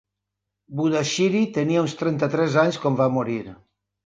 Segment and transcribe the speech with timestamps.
[0.79, 3.41] Budashiri tenia uns trenta-tres anys quan va morir.